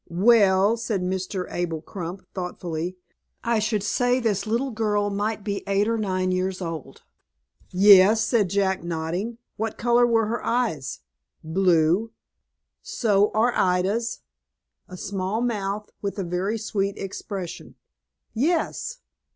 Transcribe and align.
"Well," 0.09 0.77
said 0.77 1.03
Mr. 1.03 1.45
Abel 1.53 1.79
Crump, 1.79 2.25
thoughtfully, 2.33 2.97
"I 3.43 3.59
should 3.59 3.83
say 3.83 4.19
this 4.19 4.47
little 4.47 4.71
girl 4.71 5.11
might 5.11 5.43
be 5.43 5.61
eight 5.67 5.87
or 5.87 5.99
nine 5.99 6.31
years 6.31 6.59
old." 6.59 7.03
"Yes," 7.69 8.23
said 8.23 8.49
Jack, 8.49 8.83
nodding; 8.83 9.37
"what 9.57 9.77
color 9.77 10.07
were 10.07 10.25
her 10.25 10.43
eyes?" 10.43 11.01
"Blue." 11.43 12.11
"So 12.81 13.29
are 13.35 13.53
Ida's." 13.55 14.21
"A 14.89 14.97
small 14.97 15.39
mouth, 15.39 15.91
with 16.01 16.17
a 16.17 16.23
very 16.23 16.57
sweet 16.57 16.97
expression." 16.97 17.75
"Yes." 18.33 19.01